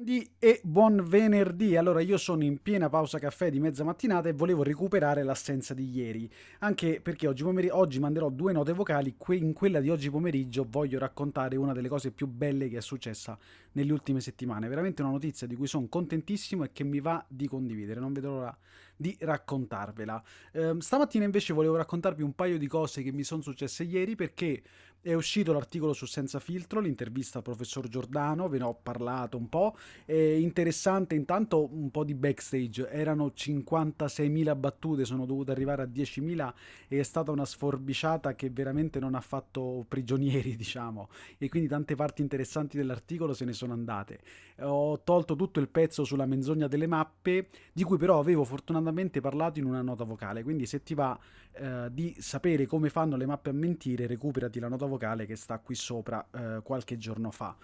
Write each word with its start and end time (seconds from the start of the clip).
E 0.00 0.60
buon 0.62 1.02
venerdì. 1.08 1.76
Allora, 1.76 2.00
io 2.00 2.18
sono 2.18 2.44
in 2.44 2.62
piena 2.62 2.88
pausa 2.88 3.18
caffè 3.18 3.50
di 3.50 3.58
mezza 3.58 3.82
mattinata 3.82 4.28
e 4.28 4.32
volevo 4.32 4.62
recuperare 4.62 5.24
l'assenza 5.24 5.74
di 5.74 5.90
ieri. 5.90 6.30
Anche 6.60 7.00
perché 7.00 7.26
oggi, 7.26 7.42
pomeriggio, 7.42 7.76
oggi 7.76 7.98
manderò 7.98 8.30
due 8.30 8.52
note 8.52 8.72
vocali. 8.74 9.16
Que- 9.18 9.34
in 9.34 9.52
quella 9.52 9.80
di 9.80 9.90
oggi 9.90 10.08
pomeriggio 10.08 10.64
voglio 10.70 11.00
raccontare 11.00 11.56
una 11.56 11.72
delle 11.72 11.88
cose 11.88 12.12
più 12.12 12.28
belle 12.28 12.68
che 12.68 12.76
è 12.76 12.80
successa 12.80 13.36
nelle 13.72 13.90
ultime 13.90 14.20
settimane. 14.20 14.68
Veramente 14.68 15.02
una 15.02 15.10
notizia 15.10 15.48
di 15.48 15.56
cui 15.56 15.66
sono 15.66 15.88
contentissimo 15.88 16.62
e 16.62 16.70
che 16.72 16.84
mi 16.84 17.00
va 17.00 17.24
di 17.26 17.48
condividere. 17.48 17.98
Non 17.98 18.12
vedo 18.12 18.30
l'ora 18.30 18.56
di 18.94 19.16
raccontarvela. 19.18 20.22
Eh, 20.52 20.76
stamattina 20.78 21.24
invece 21.24 21.52
volevo 21.52 21.74
raccontarvi 21.74 22.22
un 22.22 22.34
paio 22.34 22.56
di 22.56 22.68
cose 22.68 23.02
che 23.02 23.10
mi 23.10 23.24
sono 23.24 23.42
successe 23.42 23.82
ieri 23.82 24.14
perché 24.14 24.62
è 25.00 25.14
uscito 25.14 25.52
l'articolo 25.52 25.92
su 25.92 26.06
Senza 26.06 26.40
Filtro, 26.40 26.80
l'intervista 26.80 27.38
al 27.38 27.44
professor 27.44 27.88
Giordano, 27.88 28.48
ve 28.48 28.58
ne 28.58 28.64
ho 28.64 28.74
parlato 28.74 29.36
un 29.36 29.48
po'. 29.48 29.76
È 30.04 30.12
interessante 30.12 31.14
intanto 31.14 31.72
un 31.72 31.90
po' 31.90 32.02
di 32.04 32.14
backstage, 32.14 32.88
erano 32.90 33.32
56.000 33.34 34.58
battute, 34.58 35.04
sono 35.04 35.24
dovuto 35.24 35.52
arrivare 35.52 35.82
a 35.82 35.86
10.000 35.86 36.52
e 36.88 36.98
è 36.98 37.02
stata 37.04 37.30
una 37.30 37.44
sforbiciata 37.44 38.34
che 38.34 38.50
veramente 38.50 38.98
non 38.98 39.14
ha 39.14 39.20
fatto 39.20 39.84
prigionieri, 39.86 40.56
diciamo, 40.56 41.08
e 41.38 41.48
quindi 41.48 41.68
tante 41.68 41.94
parti 41.94 42.22
interessanti 42.22 42.76
dell'articolo 42.76 43.34
se 43.34 43.44
ne 43.44 43.52
sono 43.52 43.72
andate. 43.72 44.18
Ho 44.60 45.00
tolto 45.02 45.36
tutto 45.36 45.60
il 45.60 45.68
pezzo 45.68 46.02
sulla 46.02 46.26
menzogna 46.26 46.66
delle 46.66 46.88
mappe, 46.88 47.48
di 47.72 47.84
cui 47.84 47.98
però 47.98 48.18
avevo 48.18 48.42
fortunatamente 48.42 49.20
parlato 49.20 49.60
in 49.60 49.64
una 49.64 49.82
nota 49.82 50.02
vocale, 50.02 50.42
quindi 50.42 50.66
se 50.66 50.82
ti 50.82 50.94
va 50.94 51.16
eh, 51.52 51.88
di 51.92 52.16
sapere 52.18 52.66
come 52.66 52.90
fanno 52.90 53.16
le 53.16 53.26
mappe 53.26 53.50
a 53.50 53.52
mentire, 53.52 54.06
recuperati 54.06 54.58
la 54.58 54.66
nota 54.66 54.84
vocale 54.84 54.87
che 54.96 55.36
sta 55.36 55.58
qui 55.58 55.74
sopra 55.74 56.26
eh, 56.30 56.60
qualche 56.62 56.96
giorno 56.96 57.30
fa. 57.30 57.54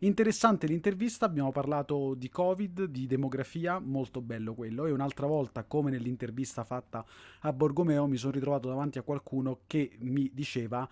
Interessante 0.00 0.66
l'intervista, 0.66 1.24
abbiamo 1.24 1.52
parlato 1.52 2.14
di 2.14 2.28
Covid, 2.28 2.84
di 2.84 3.06
demografia, 3.06 3.78
molto 3.78 4.20
bello 4.20 4.54
quello, 4.54 4.86
e 4.86 4.90
un'altra 4.90 5.26
volta, 5.26 5.64
come 5.64 5.90
nell'intervista 5.90 6.64
fatta 6.64 7.04
a 7.40 7.52
Borgomeo, 7.52 8.06
mi 8.06 8.16
sono 8.16 8.32
ritrovato 8.32 8.68
davanti 8.68 8.98
a 8.98 9.02
qualcuno 9.02 9.60
che 9.66 9.96
mi 10.00 10.30
diceva 10.34 10.86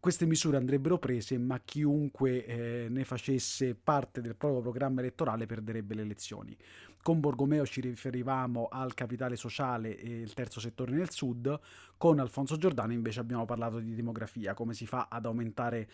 queste 0.00 0.26
misure 0.26 0.56
andrebbero 0.56 0.98
prese, 0.98 1.38
ma 1.38 1.60
chiunque 1.64 2.44
eh, 2.44 2.86
ne 2.88 3.04
facesse 3.04 3.74
parte 3.74 4.20
del 4.20 4.36
proprio 4.36 4.62
programma 4.62 5.00
elettorale 5.00 5.46
perderebbe 5.46 5.94
le 5.94 6.02
elezioni. 6.02 6.56
Con 7.02 7.20
Borgomeo 7.20 7.64
ci 7.64 7.80
riferivamo 7.80 8.68
al 8.70 8.94
capitale 8.94 9.36
sociale 9.36 9.96
e 9.96 10.20
il 10.20 10.34
terzo 10.34 10.60
settore 10.60 10.92
nel 10.92 11.10
sud, 11.10 11.58
con 11.96 12.18
Alfonso 12.18 12.56
Giordano 12.56 12.92
invece 12.92 13.20
abbiamo 13.20 13.44
parlato 13.44 13.78
di 13.78 13.94
demografia, 13.94 14.54
come 14.54 14.74
si 14.74 14.86
fa 14.86 15.08
ad 15.10 15.24
aumentare 15.24 15.88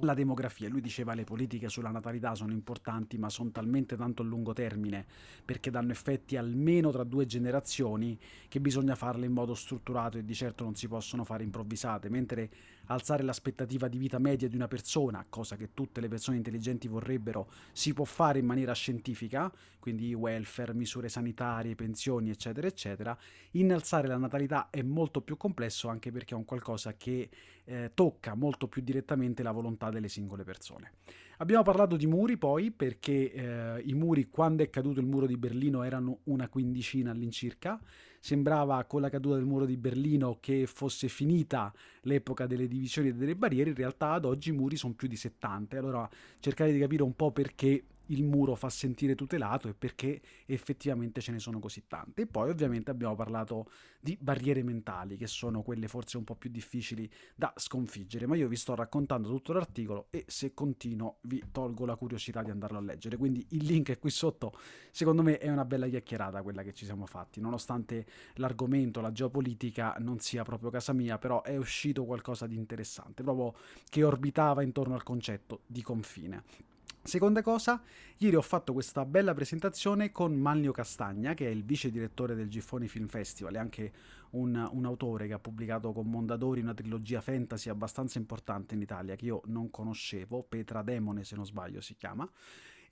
la 0.00 0.14
demografia. 0.14 0.68
Lui 0.68 0.80
diceva 0.80 1.12
che 1.12 1.18
le 1.18 1.24
politiche 1.24 1.68
sulla 1.68 1.90
natalità 1.90 2.34
sono 2.34 2.52
importanti, 2.52 3.18
ma 3.18 3.28
sono 3.28 3.50
talmente 3.50 3.96
tanto 3.96 4.22
a 4.22 4.24
lungo 4.24 4.52
termine 4.52 5.04
perché 5.44 5.70
danno 5.70 5.92
effetti 5.92 6.36
almeno 6.36 6.90
tra 6.90 7.04
due 7.04 7.26
generazioni 7.26 8.18
che 8.48 8.60
bisogna 8.60 8.94
farle 8.94 9.26
in 9.26 9.32
modo 9.32 9.54
strutturato 9.54 10.18
e 10.18 10.24
di 10.24 10.34
certo 10.34 10.64
non 10.64 10.74
si 10.74 10.88
possono 10.88 11.24
fare 11.24 11.44
improvvisate. 11.44 12.08
Mentre 12.08 12.50
alzare 12.86 13.22
l'aspettativa 13.22 13.88
di 13.88 13.98
vita 13.98 14.18
media 14.18 14.48
di 14.48 14.56
una 14.56 14.68
persona, 14.68 15.24
cosa 15.28 15.56
che 15.56 15.70
tutte 15.72 16.00
le 16.00 16.08
persone 16.08 16.36
intelligenti 16.36 16.88
vorrebbero, 16.88 17.48
si 17.72 17.92
può 17.92 18.04
fare 18.04 18.38
in 18.38 18.46
maniera 18.46 18.72
scientifica, 18.74 19.52
quindi 19.78 20.12
welfare, 20.14 20.74
misure 20.74 21.08
sanitarie, 21.08 21.74
pensioni, 21.74 22.30
eccetera, 22.30 22.66
eccetera. 22.66 23.16
Innalzare 23.52 24.08
la 24.08 24.16
natalità 24.16 24.68
è 24.70 24.82
molto 24.82 25.20
più 25.20 25.36
complesso 25.36 25.88
anche 25.88 26.10
perché 26.10 26.34
è 26.34 26.36
un 26.36 26.44
qualcosa 26.44 26.94
che 26.96 27.28
eh, 27.64 27.90
tocca 27.94 28.34
molto 28.34 28.68
più 28.68 28.82
direttamente 28.82 29.42
la 29.42 29.52
volontà 29.52 29.73
delle 29.90 30.08
singole 30.08 30.44
persone. 30.44 30.92
Abbiamo 31.38 31.62
parlato 31.62 31.96
di 31.96 32.06
muri 32.06 32.36
poi 32.36 32.70
perché 32.70 33.32
eh, 33.32 33.82
i 33.84 33.94
muri 33.94 34.28
quando 34.28 34.62
è 34.62 34.70
caduto 34.70 35.00
il 35.00 35.06
muro 35.06 35.26
di 35.26 35.36
Berlino 35.36 35.82
erano 35.82 36.20
una 36.24 36.48
quindicina 36.48 37.10
all'incirca, 37.10 37.80
sembrava 38.20 38.82
con 38.84 39.00
la 39.00 39.10
caduta 39.10 39.34
del 39.36 39.44
muro 39.44 39.64
di 39.64 39.76
Berlino 39.76 40.38
che 40.40 40.66
fosse 40.66 41.08
finita 41.08 41.72
l'epoca 42.02 42.46
delle 42.46 42.68
divisioni 42.68 43.08
e 43.08 43.14
delle 43.14 43.34
barriere, 43.34 43.70
in 43.70 43.76
realtà 43.76 44.12
ad 44.12 44.24
oggi 44.24 44.50
i 44.50 44.52
muri 44.52 44.76
sono 44.76 44.94
più 44.94 45.08
di 45.08 45.16
70, 45.16 45.78
allora 45.78 46.08
cercare 46.38 46.72
di 46.72 46.78
capire 46.78 47.02
un 47.02 47.14
po' 47.14 47.32
perché 47.32 47.84
il 48.06 48.22
muro 48.22 48.54
fa 48.54 48.68
sentire 48.68 49.14
tutelato 49.14 49.68
e 49.68 49.74
perché 49.74 50.20
effettivamente 50.46 51.20
ce 51.20 51.32
ne 51.32 51.38
sono 51.38 51.58
così 51.58 51.84
tante. 51.86 52.22
E 52.22 52.26
poi 52.26 52.50
ovviamente 52.50 52.90
abbiamo 52.90 53.14
parlato 53.14 53.70
di 54.00 54.16
barriere 54.20 54.62
mentali, 54.62 55.16
che 55.16 55.26
sono 55.26 55.62
quelle 55.62 55.88
forse 55.88 56.16
un 56.18 56.24
po' 56.24 56.34
più 56.34 56.50
difficili 56.50 57.10
da 57.34 57.52
sconfiggere, 57.56 58.26
ma 58.26 58.36
io 58.36 58.48
vi 58.48 58.56
sto 58.56 58.74
raccontando 58.74 59.28
tutto 59.28 59.52
l'articolo 59.52 60.06
e 60.10 60.24
se 60.26 60.52
continuo 60.52 61.18
vi 61.22 61.42
tolgo 61.50 61.86
la 61.86 61.96
curiosità 61.96 62.42
di 62.42 62.50
andarlo 62.50 62.78
a 62.78 62.82
leggere. 62.82 63.16
Quindi 63.16 63.46
il 63.50 63.64
link 63.64 63.90
è 63.90 63.98
qui 63.98 64.10
sotto, 64.10 64.52
secondo 64.90 65.22
me 65.22 65.38
è 65.38 65.50
una 65.50 65.64
bella 65.64 65.88
chiacchierata 65.88 66.42
quella 66.42 66.62
che 66.62 66.74
ci 66.74 66.84
siamo 66.84 67.06
fatti, 67.06 67.40
nonostante 67.40 68.06
l'argomento, 68.34 69.00
la 69.00 69.12
geopolitica 69.12 69.96
non 70.00 70.18
sia 70.18 70.42
proprio 70.42 70.70
casa 70.70 70.92
mia, 70.92 71.18
però 71.18 71.42
è 71.42 71.56
uscito 71.56 72.04
qualcosa 72.04 72.46
di 72.46 72.56
interessante, 72.56 73.22
proprio 73.22 73.54
che 73.88 74.02
orbitava 74.04 74.62
intorno 74.62 74.94
al 74.94 75.02
concetto 75.02 75.60
di 75.66 75.82
confine. 75.82 76.72
Seconda 77.06 77.42
cosa, 77.42 77.82
ieri 78.16 78.34
ho 78.34 78.40
fatto 78.40 78.72
questa 78.72 79.04
bella 79.04 79.34
presentazione 79.34 80.10
con 80.10 80.34
Manlio 80.34 80.72
Castagna, 80.72 81.34
che 81.34 81.46
è 81.46 81.50
il 81.50 81.62
vice 81.62 81.90
direttore 81.90 82.34
del 82.34 82.48
Giffoni 82.48 82.88
Film 82.88 83.08
Festival 83.08 83.54
e 83.54 83.58
anche 83.58 83.92
un, 84.30 84.70
un, 84.72 84.84
autore 84.86 85.26
che 85.26 85.34
ha 85.34 85.38
pubblicato 85.38 85.92
con 85.92 86.06
Mondadori 86.06 86.62
una 86.62 86.72
trilogia 86.72 87.20
fantasy 87.20 87.68
abbastanza 87.68 88.16
importante 88.16 88.74
in 88.74 88.80
Italia 88.80 89.16
che 89.16 89.26
io 89.26 89.42
non 89.48 89.68
conoscevo, 89.68 90.44
Petra 90.44 90.80
Demone 90.80 91.24
se 91.24 91.36
non 91.36 91.44
sbaglio 91.44 91.82
si 91.82 91.94
chiama, 91.94 92.26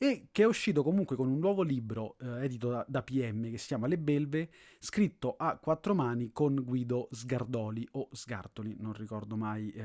e 0.02 0.26
che 0.32 0.42
è 0.42 0.46
uscito 0.46 0.82
comunque 0.82 1.14
con 1.14 1.28
un 1.28 1.38
nuovo 1.38 1.62
libro 1.62 2.16
eh, 2.18 2.46
edito 2.46 2.68
da, 2.70 2.84
da, 2.88 3.04
PM 3.04 3.48
che 3.52 3.56
si 3.56 3.68
chiama 3.68 3.86
Le 3.86 3.98
Belve, 3.98 4.48
scritto 4.80 5.36
a 5.38 5.56
quattro 5.58 5.94
mani 5.94 6.32
con 6.32 6.60
Guido 6.60 7.06
Sgardoli 7.12 7.86
o 7.92 8.08
Sgartoli, 8.10 8.74
non 8.80 8.94
ricordo 8.94 9.36
mai 9.36 9.70
eh, 9.70 9.84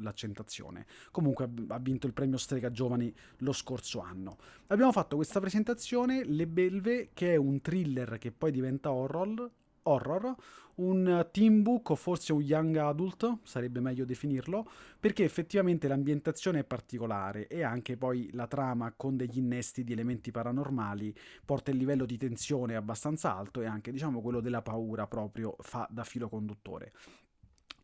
l'accentazione. 0.00 0.84
Comunque 1.12 1.48
ha 1.68 1.78
vinto 1.78 2.08
il 2.08 2.12
premio 2.12 2.38
Strega 2.38 2.72
Giovani 2.72 3.14
lo 3.38 3.52
scorso 3.52 4.00
anno. 4.00 4.36
Abbiamo 4.66 4.90
fatto 4.90 5.14
questa 5.14 5.38
presentazione, 5.38 6.24
Le 6.24 6.48
Belve, 6.48 7.10
che 7.14 7.34
è 7.34 7.36
un 7.36 7.60
thriller 7.60 8.18
che 8.18 8.32
poi 8.32 8.50
diventa 8.50 8.90
horror, 8.90 9.48
horror, 9.84 10.34
un 10.74 11.28
teen 11.30 11.62
book 11.62 11.90
o 11.90 11.94
forse 11.94 12.32
un 12.32 12.40
young 12.40 12.76
adult, 12.76 13.38
sarebbe 13.42 13.80
meglio 13.80 14.04
definirlo, 14.04 14.68
perché 14.98 15.24
effettivamente 15.24 15.88
l'ambientazione 15.88 16.60
è 16.60 16.64
particolare 16.64 17.46
e 17.46 17.62
anche 17.62 17.96
poi 17.96 18.30
la 18.32 18.46
trama 18.46 18.92
con 18.96 19.16
degli 19.16 19.38
innesti 19.38 19.84
di 19.84 19.92
elementi 19.92 20.30
paranormali 20.30 21.14
porta 21.44 21.70
il 21.70 21.76
livello 21.76 22.06
di 22.06 22.16
tensione 22.16 22.76
abbastanza 22.76 23.36
alto 23.36 23.60
e 23.60 23.66
anche 23.66 23.92
diciamo 23.92 24.20
quello 24.20 24.40
della 24.40 24.62
paura 24.62 25.06
proprio 25.06 25.56
fa 25.60 25.86
da 25.90 26.04
filo 26.04 26.28
conduttore. 26.28 26.92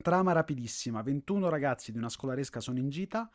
Trama 0.00 0.32
rapidissima, 0.32 1.02
21 1.02 1.48
ragazzi 1.48 1.90
di 1.90 1.98
una 1.98 2.08
scolaresca 2.08 2.60
sono 2.60 2.78
in 2.78 2.88
gita, 2.88 3.28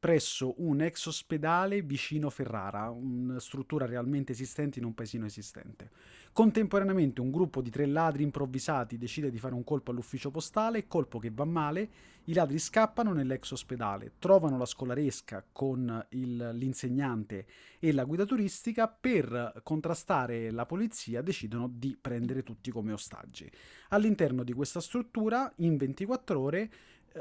presso 0.00 0.54
un 0.62 0.80
ex 0.80 1.04
ospedale 1.06 1.82
vicino 1.82 2.30
Ferrara, 2.30 2.88
una 2.88 3.38
struttura 3.38 3.84
realmente 3.84 4.32
esistente 4.32 4.78
in 4.78 4.86
un 4.86 4.94
paesino 4.94 5.26
esistente. 5.26 5.90
Contemporaneamente 6.32 7.20
un 7.20 7.30
gruppo 7.30 7.60
di 7.60 7.68
tre 7.68 7.84
ladri 7.84 8.22
improvvisati 8.22 8.96
decide 8.96 9.30
di 9.30 9.38
fare 9.38 9.52
un 9.52 9.62
colpo 9.62 9.90
all'ufficio 9.90 10.30
postale, 10.30 10.86
colpo 10.86 11.18
che 11.18 11.30
va 11.30 11.44
male, 11.44 11.90
i 12.24 12.32
ladri 12.32 12.58
scappano 12.58 13.12
nell'ex 13.12 13.50
ospedale, 13.50 14.12
trovano 14.18 14.56
la 14.56 14.64
scolaresca 14.64 15.44
con 15.52 16.06
il, 16.10 16.50
l'insegnante 16.54 17.46
e 17.78 17.92
la 17.92 18.04
guida 18.04 18.24
turistica, 18.24 18.88
per 18.88 19.60
contrastare 19.62 20.50
la 20.50 20.64
polizia 20.64 21.20
decidono 21.20 21.68
di 21.70 21.98
prendere 22.00 22.42
tutti 22.42 22.70
come 22.70 22.92
ostaggi. 22.92 23.50
All'interno 23.90 24.44
di 24.44 24.54
questa 24.54 24.80
struttura, 24.80 25.52
in 25.56 25.76
24 25.76 26.40
ore, 26.40 26.70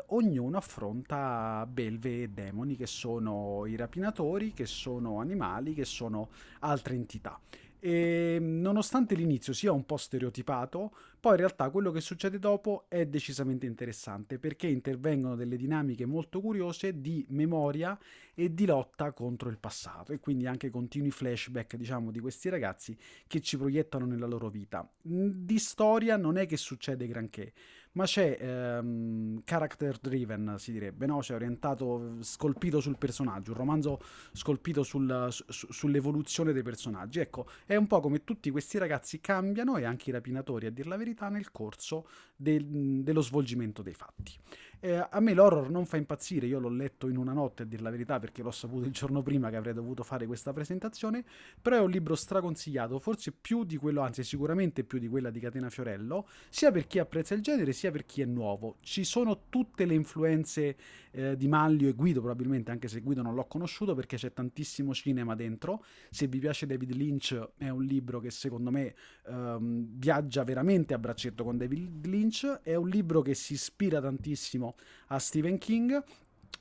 ognuno 0.08 0.58
affronta 0.58 1.66
belve 1.68 2.24
e 2.24 2.30
demoni 2.30 2.76
che 2.76 2.88
sono 2.88 3.66
i 3.66 3.76
rapinatori, 3.76 4.54
che 4.54 4.66
sono 4.66 5.20
animali, 5.20 5.74
che 5.74 5.86
sono 5.86 6.30
altre 6.60 6.96
entità. 6.96 7.40
E 7.82 8.40
nonostante 8.42 9.16
l'inizio 9.16 9.54
sia 9.54 9.72
un 9.72 9.86
po' 9.86 9.96
stereotipato, 9.96 10.92
poi 11.18 11.34
in 11.34 11.38
realtà 11.38 11.70
quello 11.70 11.92
che 11.92 12.02
succede 12.02 12.38
dopo 12.38 12.86
è 12.90 13.06
decisamente 13.06 13.66
interessante 13.66 14.38
perché 14.38 14.68
intervengono 14.68 15.36
delle 15.36 15.56
dinamiche 15.56 16.06
molto 16.06 16.42
curiose 16.42 17.00
di 17.00 17.26
memoria 17.30 17.98
e 18.34 18.54
di 18.54 18.66
lotta 18.66 19.14
contro 19.14 19.50
il 19.50 19.58
passato 19.58 20.12
e 20.12 20.20
quindi 20.20 20.46
anche 20.46 20.70
continui 20.70 21.12
flashback, 21.12 21.78
diciamo, 21.78 22.12
di 22.12 22.20
questi 22.20 22.50
ragazzi 22.50 22.98
che 23.28 23.40
ci 23.40 23.58
proiettano 23.58 24.06
nella 24.06 24.28
loro 24.28 24.50
vita. 24.50 24.86
Di 25.02 25.58
storia 25.58 26.18
non 26.18 26.38
è 26.38 26.46
che 26.46 26.58
succede 26.58 27.08
granché, 27.08 27.54
ma 27.94 28.06
c'è 28.06 28.38
ehm, 28.40 29.42
character 29.44 29.98
driven, 29.98 30.56
si 30.58 30.72
direbbe, 30.72 31.06
no? 31.06 31.22
Cioè 31.22 31.36
orientato, 31.36 32.18
scolpito 32.22 32.80
sul 32.80 32.98
personaggio, 32.98 33.52
un 33.52 33.58
romanzo 33.58 34.00
scolpito 34.32 34.84
sul, 34.84 35.28
su, 35.30 35.68
sull'evoluzione 35.72 36.54
dei 36.54 36.64
personaggi. 36.64 37.20
Ecco, 37.20 37.48
è 37.66 37.76
un 37.76 37.88
po' 37.88 38.00
come 38.00 38.24
tutti 38.24 38.52
questi 38.52 38.78
ragazzi 38.78 39.20
cambiano 39.20 39.78
e 39.78 39.86
anche 39.86 40.10
i 40.10 40.14
rapinatori, 40.14 40.68
a 40.68 40.72
dir 40.72 40.88
la 40.88 40.98
verità, 40.98 41.30
nel 41.30 41.52
corso 41.52 42.08
del, 42.36 42.64
dello 43.04 43.22
svolgimento 43.22 43.82
dei 43.82 43.94
fatti. 43.94 44.34
Eh, 44.82 45.06
a 45.10 45.20
me 45.20 45.34
l'horror 45.34 45.70
non 45.70 45.86
fa 45.86 45.98
impazzire, 45.98 46.46
io 46.46 46.58
l'ho 46.58 46.70
letto 46.70 47.10
in 47.10 47.18
una 47.18 47.34
notte 47.34 47.64
a 47.64 47.66
dir 47.66 47.82
la 47.82 47.90
verità 47.90 48.18
perché 48.18 48.42
l'ho 48.42 48.52
saputo 48.52 48.86
il 48.86 48.94
giorno 48.94 49.22
prima 49.22 49.50
che 49.50 49.58
avrei 49.58 49.74
dovuto 49.74 50.04
fare 50.04 50.26
questa 50.26 50.54
presentazione, 50.54 51.26
però 51.62 51.76
è 51.76 51.82
un 51.82 51.90
libro 51.90 52.16
straconsigliato, 52.16 52.98
forse 53.00 53.34
più 53.34 53.66
di 53.66 53.76
quello, 53.76 54.00
anzi 54.00 54.24
sicuramente 54.24 54.86
più 54.86 54.98
di 55.00 55.10
quella 55.10 55.32
di 55.32 55.42
Catena 55.42 55.70
Fiorello, 55.70 56.28
sia 56.50 56.72
per 56.72 56.88
chi 56.88 56.98
apprezza 56.98 57.34
il 57.34 57.42
genere 57.42 57.74
sia 57.80 57.92
per 57.92 58.06
chi 58.06 58.22
è 58.22 58.26
nuovo. 58.26 58.78
Ci 58.82 59.06
sono 59.06 59.46
tutte 59.48 59.86
le 59.86 59.94
influenze 59.94 60.76
eh, 61.12 61.38
di 61.38 61.48
Maglio 61.48 61.88
e 61.88 61.94
Guido 61.94 62.20
probabilmente, 62.20 62.72
anche 62.72 62.90
se 62.90 63.00
Guido 63.00 63.22
non 63.22 63.34
l'ho 63.34 63.46
conosciuto 63.46 63.96
perché 63.96 64.18
c'è 64.18 64.34
tantissimo 64.34 64.94
cinema 64.94 65.34
dentro. 65.34 65.86
Se 66.10 66.28
vi 66.28 66.40
piace 66.40 66.66
David 66.66 66.92
Lynch 66.92 67.52
è 67.58 67.70
un 67.70 67.84
libro 67.84 68.20
che 68.20 68.32
secondo 68.32 68.70
me 68.70 68.94
ehm, 69.28 69.88
viaggia 69.98 70.44
veramente 70.44 70.94
a 70.94 71.00
braccetto 71.00 71.46
con 71.46 71.58
David 71.58 72.06
Lynch, 72.06 72.46
è 72.64 72.76
un 72.76 72.90
libro 72.90 73.22
che 73.22 73.34
si 73.34 73.54
ispira 73.54 74.02
tantissimo 74.02 74.76
a 75.08 75.20
Stephen 75.20 75.58
King 75.58 76.04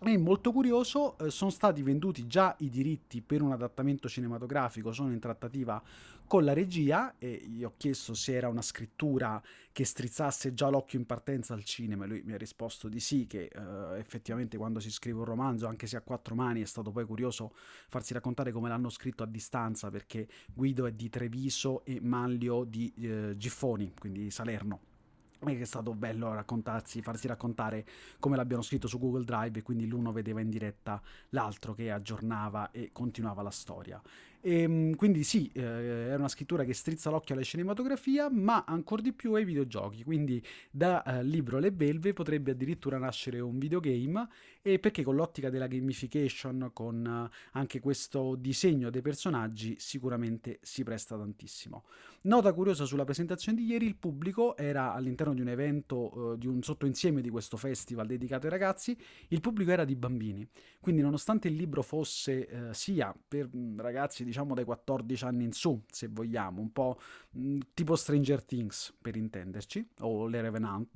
è 0.00 0.16
molto 0.16 0.52
curioso, 0.52 1.18
eh, 1.18 1.30
sono 1.30 1.50
stati 1.50 1.82
venduti 1.82 2.26
già 2.26 2.54
i 2.60 2.70
diritti 2.70 3.20
per 3.20 3.42
un 3.42 3.52
adattamento 3.52 4.08
cinematografico, 4.08 4.92
sono 4.92 5.12
in 5.12 5.18
trattativa 5.18 5.82
con 6.26 6.44
la 6.44 6.52
regia 6.52 7.14
e 7.18 7.42
gli 7.48 7.64
ho 7.64 7.72
chiesto 7.76 8.14
se 8.14 8.34
era 8.34 8.48
una 8.48 8.62
scrittura 8.62 9.42
che 9.72 9.84
strizzasse 9.84 10.52
già 10.54 10.68
l'occhio 10.68 10.98
in 10.98 11.06
partenza 11.06 11.54
al 11.54 11.64
cinema 11.64 12.04
e 12.04 12.08
lui 12.08 12.22
mi 12.22 12.32
ha 12.32 12.36
risposto 12.36 12.88
di 12.88 13.00
sì, 13.00 13.26
che 13.26 13.50
eh, 13.52 13.98
effettivamente 13.98 14.56
quando 14.56 14.78
si 14.78 14.90
scrive 14.90 15.18
un 15.18 15.24
romanzo, 15.24 15.66
anche 15.66 15.86
se 15.86 15.96
a 15.96 16.02
quattro 16.02 16.34
mani, 16.34 16.60
è 16.62 16.66
stato 16.66 16.92
poi 16.92 17.04
curioso 17.04 17.52
farsi 17.88 18.12
raccontare 18.12 18.52
come 18.52 18.68
l'hanno 18.68 18.90
scritto 18.90 19.22
a 19.22 19.26
distanza 19.26 19.90
perché 19.90 20.28
Guido 20.52 20.86
è 20.86 20.92
di 20.92 21.08
Treviso 21.08 21.84
e 21.84 21.98
Manlio 22.00 22.64
di 22.64 22.92
eh, 22.98 23.34
Giffoni, 23.36 23.94
quindi 23.98 24.30
Salerno 24.30 24.87
è 25.40 25.64
stato 25.64 25.94
bello 25.94 26.34
raccontarsi, 26.34 27.02
farsi 27.02 27.26
raccontare 27.26 27.86
come 28.18 28.36
l'abbiano 28.36 28.62
scritto 28.62 28.88
su 28.88 28.98
Google 28.98 29.24
Drive 29.24 29.58
e 29.58 29.62
quindi 29.62 29.86
l'uno 29.86 30.12
vedeva 30.12 30.40
in 30.40 30.50
diretta 30.50 31.00
l'altro 31.30 31.74
che 31.74 31.90
aggiornava 31.90 32.70
e 32.70 32.90
continuava 32.92 33.42
la 33.42 33.50
storia. 33.50 34.02
E, 34.40 34.62
ehm, 34.62 34.94
quindi 34.96 35.24
sì, 35.24 35.50
eh, 35.54 36.10
è 36.10 36.14
una 36.14 36.28
scrittura 36.28 36.64
che 36.64 36.74
strizza 36.74 37.10
l'occhio 37.10 37.34
alla 37.34 37.44
cinematografia, 37.44 38.28
ma 38.30 38.64
ancora 38.66 39.02
di 39.02 39.12
più 39.12 39.34
ai 39.34 39.44
videogiochi. 39.44 40.04
Quindi 40.04 40.42
da 40.70 41.02
eh, 41.02 41.24
libro 41.24 41.58
Le 41.58 41.72
Belve 41.72 42.12
potrebbe 42.12 42.52
addirittura 42.52 42.98
nascere 42.98 43.40
un 43.40 43.58
videogame, 43.58 44.28
e 44.62 44.78
perché 44.78 45.02
con 45.02 45.14
l'ottica 45.14 45.50
della 45.50 45.66
gamification, 45.66 46.70
con 46.72 47.04
eh, 47.30 47.36
anche 47.52 47.80
questo 47.80 48.34
disegno 48.36 48.90
dei 48.90 49.02
personaggi, 49.02 49.76
sicuramente 49.78 50.58
si 50.62 50.82
presta 50.82 51.16
tantissimo. 51.16 51.84
Nota 52.22 52.52
curiosa 52.52 52.84
sulla 52.84 53.04
presentazione 53.04 53.58
di 53.58 53.66
ieri, 53.66 53.86
il 53.86 53.96
pubblico 53.96 54.56
era 54.56 54.92
all'interno 54.92 55.34
di 55.34 55.40
un 55.40 55.48
evento, 55.48 56.34
eh, 56.34 56.38
di 56.38 56.46
un 56.46 56.62
sottoinsieme 56.62 57.20
di 57.20 57.30
questo 57.30 57.56
festival 57.56 58.06
dedicato 58.06 58.46
ai 58.46 58.52
ragazzi, 58.52 58.96
il 59.28 59.40
pubblico 59.40 59.70
era 59.70 59.84
di 59.84 59.96
bambini. 59.96 60.46
Quindi 60.80 61.00
nonostante 61.00 61.48
il 61.48 61.54
libro 61.54 61.82
fosse 61.82 62.46
eh, 62.46 62.74
sia 62.74 63.14
per 63.26 63.48
mm, 63.54 63.80
ragazzi 63.80 64.24
diciamo 64.38 64.54
dai 64.54 64.64
14 64.64 65.24
anni 65.24 65.44
in 65.44 65.52
su, 65.52 65.82
se 65.90 66.06
vogliamo, 66.08 66.60
un 66.60 66.70
po' 66.70 66.98
tipo 67.74 67.96
Stranger 67.96 68.44
Things 68.44 68.94
per 69.00 69.16
intenderci, 69.16 69.88
o 70.00 70.26
Le 70.26 70.40
Revenant. 70.40 70.88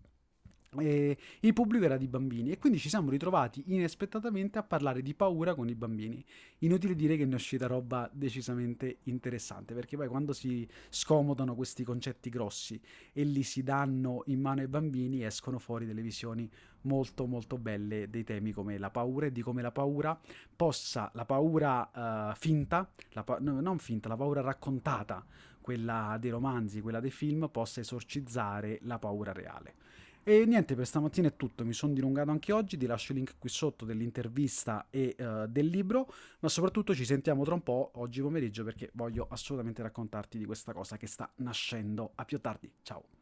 E 0.78 1.18
il 1.40 1.52
pubblico 1.52 1.84
era 1.84 1.98
di 1.98 2.08
bambini 2.08 2.50
e 2.50 2.58
quindi 2.58 2.78
ci 2.78 2.88
siamo 2.88 3.10
ritrovati 3.10 3.62
inaspettatamente 3.66 4.58
a 4.58 4.62
parlare 4.62 5.02
di 5.02 5.12
paura 5.12 5.54
con 5.54 5.68
i 5.68 5.74
bambini. 5.74 6.24
Inutile 6.60 6.94
dire 6.94 7.18
che 7.18 7.26
ne 7.26 7.32
è 7.32 7.34
uscita 7.34 7.66
roba 7.66 8.08
decisamente 8.10 9.00
interessante 9.02 9.74
perché 9.74 9.98
poi 9.98 10.08
quando 10.08 10.32
si 10.32 10.66
scomodano 10.88 11.54
questi 11.54 11.84
concetti 11.84 12.30
grossi 12.30 12.80
e 13.12 13.22
li 13.24 13.42
si 13.42 13.62
danno 13.62 14.22
in 14.26 14.40
mano 14.40 14.62
ai 14.62 14.68
bambini 14.68 15.22
escono 15.24 15.58
fuori 15.58 15.84
delle 15.84 16.00
visioni 16.00 16.50
molto 16.82 17.26
molto 17.26 17.58
belle 17.58 18.08
dei 18.08 18.24
temi 18.24 18.52
come 18.52 18.78
la 18.78 18.90
paura 18.90 19.26
e 19.26 19.32
di 19.32 19.42
come 19.42 19.60
la 19.60 19.70
paura 19.72 20.18
possa, 20.56 21.10
la 21.14 21.26
paura 21.26 22.30
uh, 22.30 22.34
finta, 22.34 22.90
la 23.10 23.22
pa- 23.22 23.38
no, 23.40 23.60
non 23.60 23.78
finta, 23.78 24.08
la 24.08 24.16
paura 24.16 24.40
raccontata, 24.40 25.24
quella 25.60 26.16
dei 26.18 26.30
romanzi, 26.30 26.80
quella 26.80 27.00
dei 27.00 27.10
film, 27.10 27.48
possa 27.50 27.80
esorcizzare 27.80 28.78
la 28.82 28.98
paura 28.98 29.32
reale. 29.32 29.74
E 30.24 30.44
niente, 30.46 30.76
per 30.76 30.86
stamattina 30.86 31.26
è 31.26 31.34
tutto, 31.34 31.64
mi 31.64 31.72
sono 31.72 31.94
dilungato 31.94 32.30
anche 32.30 32.52
oggi, 32.52 32.76
ti 32.76 32.86
lascio 32.86 33.10
il 33.10 33.18
link 33.18 33.38
qui 33.38 33.48
sotto 33.48 33.84
dell'intervista 33.84 34.86
e 34.88 35.16
uh, 35.18 35.48
del 35.48 35.66
libro, 35.66 36.06
ma 36.38 36.48
soprattutto 36.48 36.94
ci 36.94 37.04
sentiamo 37.04 37.42
tra 37.42 37.54
un 37.54 37.62
po' 37.62 37.90
oggi 37.94 38.20
pomeriggio 38.20 38.62
perché 38.62 38.90
voglio 38.94 39.26
assolutamente 39.28 39.82
raccontarti 39.82 40.38
di 40.38 40.44
questa 40.44 40.72
cosa 40.72 40.96
che 40.96 41.08
sta 41.08 41.28
nascendo. 41.38 42.12
A 42.14 42.24
più 42.24 42.40
tardi, 42.40 42.70
ciao! 42.82 43.21